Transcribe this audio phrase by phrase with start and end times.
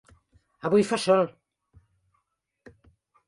[0.69, 1.21] Avui fa sol.